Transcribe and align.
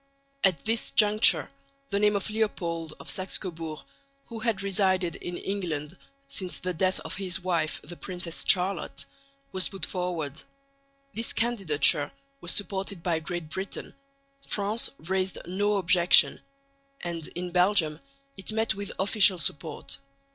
At 0.43 0.65
this 0.65 0.89
juncture 0.89 1.47
the 1.91 1.99
name 1.99 2.15
of 2.15 2.27
Leopold 2.31 2.95
of 2.99 3.07
Saxe 3.07 3.37
Coburg, 3.37 3.81
who 4.25 4.39
had 4.39 4.63
resided 4.63 5.15
in 5.17 5.37
England 5.37 5.95
since 6.27 6.59
the 6.59 6.73
death 6.73 6.99
of 7.01 7.17
his 7.17 7.39
wife 7.39 7.79
the 7.83 7.95
Princess 7.95 8.43
Charlotte, 8.43 9.05
was 9.51 9.69
put 9.69 9.85
forward. 9.85 10.41
This 11.13 11.33
candidature 11.33 12.11
was 12.39 12.49
supported 12.51 13.03
by 13.03 13.19
Great 13.19 13.47
Britain; 13.49 13.93
France 14.43 14.89
raised 14.97 15.37
no 15.45 15.77
objection; 15.77 16.41
and 17.01 17.27
in 17.35 17.51
Belgium 17.51 17.99
it 18.37 18.51
met 18.51 18.73
with 18.73 18.91
official 18.97 19.37
support. 19.37 19.99